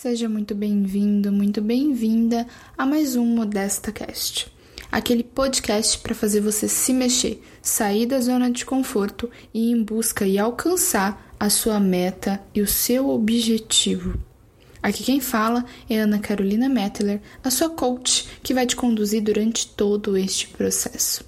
Seja 0.00 0.30
muito 0.30 0.54
bem-vindo, 0.54 1.30
muito 1.30 1.60
bem-vinda 1.60 2.46
a 2.78 2.86
mais 2.86 3.16
um 3.16 3.26
Modesta 3.26 3.92
Cast. 3.92 4.50
Aquele 4.90 5.22
podcast 5.22 5.98
para 5.98 6.14
fazer 6.14 6.40
você 6.40 6.66
se 6.68 6.94
mexer, 6.94 7.42
sair 7.60 8.06
da 8.06 8.18
zona 8.18 8.50
de 8.50 8.64
conforto 8.64 9.30
e 9.52 9.68
ir 9.68 9.72
em 9.72 9.82
busca 9.82 10.26
e 10.26 10.38
alcançar 10.38 11.36
a 11.38 11.50
sua 11.50 11.78
meta 11.78 12.40
e 12.54 12.62
o 12.62 12.66
seu 12.66 13.10
objetivo. 13.10 14.18
Aqui 14.82 15.04
quem 15.04 15.20
fala 15.20 15.66
é 15.86 15.98
Ana 15.98 16.18
Carolina 16.18 16.66
Mettler, 16.66 17.20
a 17.44 17.50
sua 17.50 17.68
coach 17.68 18.26
que 18.42 18.54
vai 18.54 18.64
te 18.64 18.76
conduzir 18.76 19.22
durante 19.22 19.66
todo 19.66 20.16
este 20.16 20.48
processo. 20.48 21.22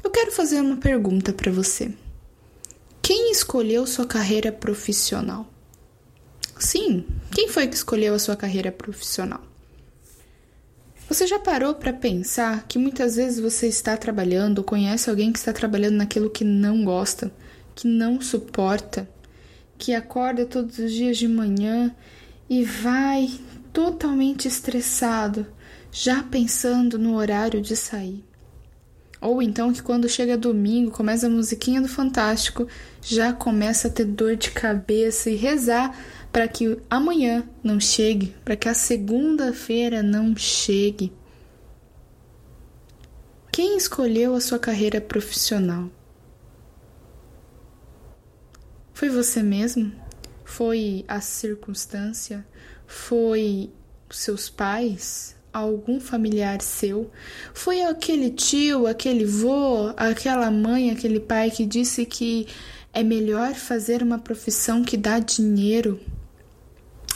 Eu 0.00 0.10
quero 0.12 0.30
fazer 0.30 0.60
uma 0.60 0.76
pergunta 0.76 1.32
para 1.32 1.50
você. 1.50 1.92
Quem 3.02 3.32
escolheu 3.32 3.84
sua 3.84 4.06
carreira 4.06 4.52
profissional? 4.52 5.44
Sim, 6.70 7.04
quem 7.32 7.48
foi 7.48 7.66
que 7.66 7.74
escolheu 7.74 8.14
a 8.14 8.18
sua 8.20 8.36
carreira 8.36 8.70
profissional? 8.70 9.40
Você 11.08 11.26
já 11.26 11.36
parou 11.36 11.74
para 11.74 11.92
pensar 11.92 12.64
que 12.68 12.78
muitas 12.78 13.16
vezes 13.16 13.40
você 13.40 13.66
está 13.66 13.96
trabalhando 13.96 14.58
ou 14.58 14.64
conhece 14.64 15.10
alguém 15.10 15.32
que 15.32 15.38
está 15.40 15.52
trabalhando 15.52 15.96
naquilo 15.96 16.30
que 16.30 16.44
não 16.44 16.84
gosta, 16.84 17.32
que 17.74 17.88
não 17.88 18.20
suporta, 18.20 19.10
que 19.76 19.92
acorda 19.92 20.46
todos 20.46 20.78
os 20.78 20.92
dias 20.92 21.18
de 21.18 21.26
manhã 21.26 21.92
e 22.48 22.62
vai 22.62 23.28
totalmente 23.72 24.46
estressado, 24.46 25.48
já 25.90 26.22
pensando 26.22 27.00
no 27.00 27.16
horário 27.16 27.60
de 27.60 27.74
sair? 27.74 28.24
Ou 29.20 29.42
então 29.42 29.72
que 29.72 29.82
quando 29.82 30.08
chega 30.08 30.36
domingo, 30.36 30.92
começa 30.92 31.26
a 31.26 31.30
musiquinha 31.30 31.82
do 31.82 31.88
Fantástico, 31.88 32.68
já 33.02 33.32
começa 33.32 33.88
a 33.88 33.90
ter 33.90 34.04
dor 34.04 34.36
de 34.36 34.52
cabeça 34.52 35.28
e 35.28 35.34
rezar 35.34 35.94
para 36.32 36.46
que 36.46 36.78
amanhã 36.88 37.48
não 37.62 37.80
chegue, 37.80 38.34
para 38.44 38.56
que 38.56 38.68
a 38.68 38.74
segunda-feira 38.74 40.02
não 40.02 40.36
chegue. 40.36 41.12
Quem 43.52 43.76
escolheu 43.76 44.34
a 44.34 44.40
sua 44.40 44.58
carreira 44.58 45.00
profissional? 45.00 45.90
Foi 48.92 49.08
você 49.08 49.42
mesmo? 49.42 49.92
Foi 50.44 51.04
a 51.08 51.20
circunstância? 51.20 52.46
Foi 52.86 53.70
seus 54.10 54.48
pais? 54.48 55.36
algum 55.52 56.00
familiar 56.00 56.60
seu? 56.62 57.10
Foi 57.52 57.82
aquele 57.82 58.30
tio, 58.30 58.86
aquele 58.86 59.24
vô, 59.24 59.92
aquela 59.96 60.50
mãe, 60.50 60.90
aquele 60.90 61.20
pai 61.20 61.50
que 61.50 61.66
disse 61.66 62.06
que 62.06 62.46
é 62.92 63.02
melhor 63.02 63.54
fazer 63.54 64.02
uma 64.02 64.18
profissão 64.18 64.82
que 64.82 64.96
dá 64.96 65.18
dinheiro? 65.18 66.00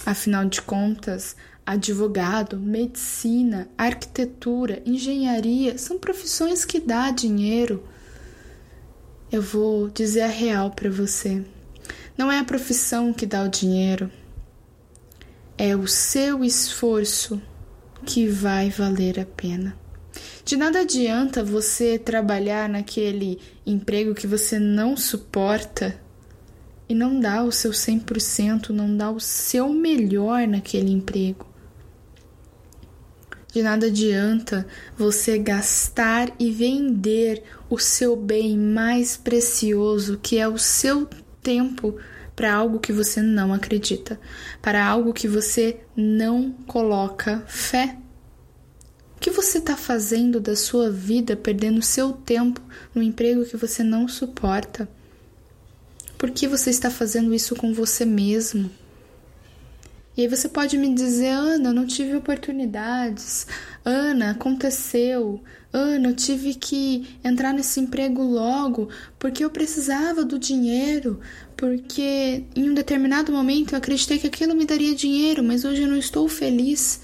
Afinal 0.07 0.45
de 0.45 0.61
contas, 0.61 1.35
advogado, 1.65 2.59
medicina, 2.59 3.69
arquitetura, 3.77 4.83
engenharia 4.85 5.79
são 5.79 5.99
profissões 5.99 6.65
que 6.65 6.79
dá 6.79 7.11
dinheiro. 7.11 7.83
Eu 9.33 9.41
vou 9.41 9.89
dizer 9.89 10.23
a 10.23 10.29
real 10.29 10.71
para 10.71 10.91
você. 10.91 11.43
Não 12.17 12.31
é 12.31 12.39
a 12.39 12.45
profissão 12.45 13.13
que 13.13 13.27
dá 13.27 13.43
o 13.43 13.49
dinheiro, 13.49 14.11
é 15.57 15.75
o 15.75 15.89
seu 15.89 16.45
esforço 16.45 17.41
que 18.05 18.29
vai 18.29 18.71
valer 18.71 19.19
a 19.19 19.25
pena. 19.25 19.77
De 20.45 20.57
nada 20.57 20.81
adianta 20.81 21.43
você 21.43 21.99
trabalhar 21.99 22.69
naquele 22.69 23.41
emprego 23.67 24.15
que 24.15 24.27
você 24.27 24.59
não 24.59 24.97
suporta 24.97 25.99
e 26.89 26.95
não 26.95 27.19
dar 27.19 27.45
o 27.45 27.53
seu 27.53 27.71
100%, 27.71 28.71
não 28.71 28.97
dar 28.97 29.11
o 29.11 29.21
seu 29.21 29.69
melhor 29.71 30.47
naquele 30.47 30.91
emprego. 30.91 31.47
De 33.53 33.63
nada 33.63 33.87
adianta 33.87 34.67
você 34.99 35.39
gastar 35.39 36.35
e 36.41 36.51
vender 36.51 37.45
o 37.71 37.79
seu 37.79 38.17
bem 38.17 38.59
mais 38.59 39.17
precioso, 39.17 40.19
que 40.21 40.39
é 40.39 40.49
o 40.49 40.59
seu 40.59 41.09
tempo, 41.41 41.97
para 42.35 42.53
algo 42.53 42.81
que 42.81 42.93
você 42.93 43.23
não 43.23 43.55
acredita, 43.55 44.19
para 44.61 44.85
algo 44.85 45.13
que 45.13 45.29
você 45.29 45.79
não 45.97 46.51
coloca 46.67 47.45
fé. 47.47 47.97
O 49.17 49.21
que 49.21 49.31
você 49.31 49.59
está 49.59 49.77
fazendo 49.77 50.41
da 50.41 50.57
sua 50.57 50.91
vida 50.91 51.37
perdendo 51.37 51.81
seu 51.81 52.13
tempo 52.13 52.61
no 52.93 53.03
emprego 53.03 53.45
que 53.45 53.57
você 53.57 53.85
não 53.85 54.09
suporta? 54.09 54.89
Por 56.17 56.31
que 56.31 56.47
você 56.47 56.71
está 56.71 56.91
fazendo 56.91 57.35
isso 57.35 57.55
com 57.57 57.73
você 57.73 58.05
mesmo? 58.05 58.71
E 60.17 60.23
aí 60.23 60.29
você 60.29 60.49
pode 60.49 60.79
me 60.79 60.95
dizer, 60.95 61.31
Ana, 61.31 61.71
eu 61.71 61.75
não 61.75 61.87
tive 61.87 62.15
oportunidades. 62.15 63.49
Ana, 63.85 64.31
aconteceu. 64.31 65.43
Ana, 65.73 66.11
eu 66.11 66.15
tive 66.15 66.55
que 66.55 67.19
entrar 67.25 67.53
nesse 67.53 67.81
emprego 67.81 68.23
logo 68.23 68.89
porque 69.19 69.45
eu 69.45 69.51
precisava 69.51 70.25
do 70.25 70.39
dinheiro, 70.39 71.19
porque 71.57 72.45
em 72.55 72.71
um 72.71 72.75
determinado 72.75 73.33
momento 73.33 73.73
eu 73.73 73.79
acreditei 73.79 74.19
que 74.21 74.29
aquilo 74.29 74.55
me 74.55 74.65
daria 74.65 74.95
dinheiro, 74.95 75.43
mas 75.43 75.65
hoje 75.65 75.83
eu 75.83 75.89
não 75.89 75.97
estou 75.97 76.29
feliz. 76.29 77.01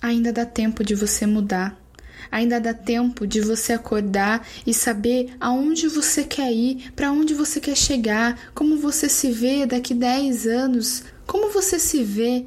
Ainda 0.00 0.32
dá 0.32 0.46
tempo 0.46 0.82
de 0.82 0.94
você 0.94 1.26
mudar. 1.26 1.83
Ainda 2.30 2.60
dá 2.60 2.74
tempo 2.74 3.26
de 3.26 3.40
você 3.40 3.72
acordar 3.72 4.46
e 4.66 4.72
saber 4.72 5.34
aonde 5.40 5.88
você 5.88 6.24
quer 6.24 6.52
ir, 6.52 6.92
para 6.92 7.12
onde 7.12 7.34
você 7.34 7.60
quer 7.60 7.76
chegar, 7.76 8.50
como 8.54 8.76
você 8.76 9.08
se 9.08 9.30
vê 9.30 9.66
daqui 9.66 9.94
10 9.94 10.46
anos, 10.46 11.04
como 11.26 11.50
você 11.50 11.78
se 11.78 12.02
vê? 12.02 12.44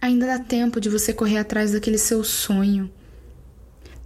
Ainda 0.00 0.26
dá 0.26 0.38
tempo 0.38 0.80
de 0.80 0.88
você 0.88 1.12
correr 1.12 1.38
atrás 1.38 1.72
daquele 1.72 1.98
seu 1.98 2.22
sonho. 2.22 2.90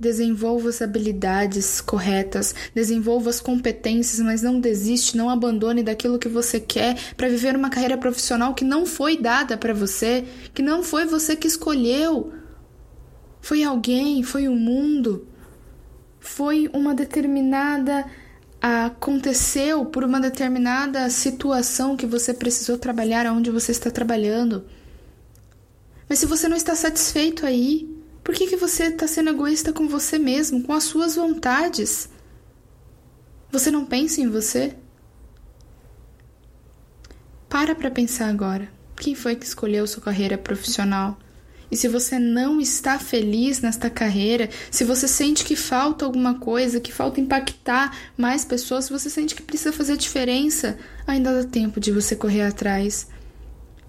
Desenvolva 0.01 0.71
as 0.71 0.83
habilidades 0.83 1.81
corretas, 1.81 2.55
desenvolva 2.75 3.31
as 3.31 3.41
competências, 3.41 4.19
mas 4.19 4.43
não 4.43 4.59
desiste, 4.59 5.17
não 5.17 5.31
abandone 5.31 5.83
daquilo 5.83 6.19
que 6.19 6.29
você 6.29 6.59
quer 6.59 6.99
para 7.17 7.29
viver 7.29 7.55
uma 7.55 7.71
carreira 7.71 7.97
profissional 7.97 8.55
que 8.55 8.65
não 8.65 8.85
foi 8.85 9.17
dada 9.17 9.57
para 9.57 9.73
você, 9.73 10.25
que 10.53 10.63
não 10.63 10.83
foi 10.83 11.05
você 11.05 11.37
que 11.37 11.47
escolheu. 11.47 12.33
Foi 13.43 13.65
alguém, 13.65 14.23
foi 14.23 14.47
o 14.47 14.55
mundo, 14.55 15.27
foi 16.21 16.71
uma 16.73 16.95
determinada 16.95 18.07
aconteceu 18.61 19.85
por 19.85 20.05
uma 20.05 20.21
determinada 20.21 21.11
situação 21.11 21.97
que 21.97 22.07
você 22.07 22.33
precisou 22.33 22.79
trabalhar 22.79 23.27
aonde 23.27 23.51
você 23.51 23.73
está 23.73 23.91
trabalhando. 23.91 24.65
Mas 26.09 26.21
se 26.21 26.27
você 26.27 26.47
não 26.47 26.57
está 26.57 26.77
satisfeito 26.77 27.45
aí, 27.45 27.93
por 28.23 28.33
que, 28.33 28.47
que 28.47 28.57
você 28.57 28.85
está 28.85 29.09
sendo 29.09 29.31
egoísta 29.31 29.73
com 29.73 29.89
você 29.89 30.17
mesmo, 30.17 30.63
com 30.63 30.73
as 30.73 30.85
suas 30.85 31.17
vontades? 31.17 32.09
Você 33.51 33.73
não 33.73 33.85
pensa 33.85 34.21
em 34.21 34.29
você? 34.29 34.77
Para 37.49 37.75
para 37.75 37.91
pensar 37.91 38.29
agora. 38.29 38.71
Quem 38.95 39.17
foi 39.17 39.35
que 39.35 39.45
escolheu 39.45 39.85
sua 39.89 40.05
carreira 40.05 40.39
profissional? 40.39 41.19
E 41.73 41.77
se 41.77 41.89
você 41.89 42.19
não 42.19 42.61
está 42.61 42.99
feliz 42.99 43.63
nesta 43.63 43.89
carreira, 43.89 44.51
se 44.71 44.85
você 44.85 45.09
sente 45.09 45.43
que 45.43 45.57
falta 45.57 46.05
alguma 46.05 46.35
coisa, 46.35 46.79
que 46.79 46.93
falta 46.93 47.19
impactar 47.19 47.97
mais 48.15 48.45
pessoas, 48.45 48.85
se 48.85 48.93
você 48.93 49.09
sente 49.09 49.35
que 49.35 49.41
precisa 49.41 49.73
fazer 49.73 49.97
diferença, 49.97 50.77
ainda 51.07 51.33
dá 51.33 51.49
tempo 51.49 51.81
de 51.81 51.91
você 51.91 52.15
correr 52.15 52.43
atrás. 52.43 53.07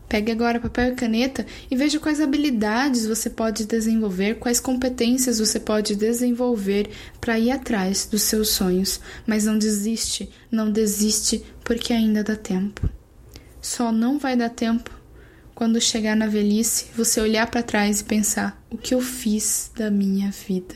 Pegue 0.08 0.32
agora 0.32 0.62
papel 0.62 0.94
e 0.94 0.96
caneta 0.96 1.46
e 1.70 1.76
veja 1.76 2.00
quais 2.00 2.22
habilidades 2.22 3.06
você 3.06 3.30
pode 3.30 3.66
desenvolver, 3.66 4.36
quais 4.36 4.62
competências 4.62 5.40
você 5.40 5.60
pode 5.60 5.94
desenvolver 5.94 6.90
para 7.20 7.38
ir 7.38 7.52
atrás 7.52 8.08
dos 8.10 8.22
seus 8.22 8.48
sonhos. 8.48 9.02
Mas 9.28 9.44
não 9.44 9.58
desiste, 9.58 10.30
não 10.50 10.72
desiste, 10.72 11.44
porque 11.66 11.92
ainda 11.92 12.24
dá 12.24 12.38
tempo. 12.38 12.90
Só 13.62 13.92
não 13.92 14.18
vai 14.18 14.38
dar 14.38 14.52
tempo 14.52 15.03
quando 15.56 15.80
chegar 15.80 16.16
na 16.16 16.28
velhice, 16.28 16.88
você 16.96 17.22
olhar 17.22 17.48
para 17.50 17.64
trás 17.64 18.02
e 18.02 18.04
pensar: 18.04 18.62
o 18.70 18.78
que 18.78 18.94
eu 18.94 19.02
fiz 19.02 19.72
da 19.76 19.92
minha 19.92 20.32
vida? 20.32 20.76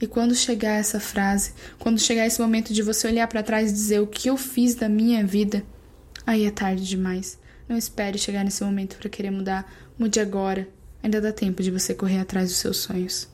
E 0.00 0.06
quando 0.06 0.34
chegar 0.34 0.78
essa 0.78 1.00
frase, 1.00 1.52
quando 1.78 1.98
chegar 1.98 2.26
esse 2.26 2.40
momento 2.40 2.74
de 2.74 2.82
você 2.82 3.06
olhar 3.06 3.26
para 3.28 3.42
trás 3.42 3.70
e 3.70 3.74
dizer 3.74 4.00
o 4.00 4.06
que 4.06 4.28
eu 4.28 4.36
fiz 4.36 4.74
da 4.74 4.88
minha 4.88 5.24
vida, 5.24 5.64
aí 6.26 6.44
é 6.44 6.50
tarde 6.50 6.86
demais. 6.86 7.38
Não 7.68 7.76
espere 7.76 8.18
chegar 8.18 8.44
nesse 8.44 8.62
momento 8.62 8.98
para 8.98 9.08
querer 9.08 9.30
mudar. 9.30 9.72
Mude 9.98 10.20
agora. 10.20 10.68
Ainda 11.02 11.20
dá 11.20 11.32
tempo 11.32 11.62
de 11.62 11.70
você 11.70 11.94
correr 11.94 12.18
atrás 12.18 12.48
dos 12.48 12.58
seus 12.58 12.78
sonhos. 12.78 13.33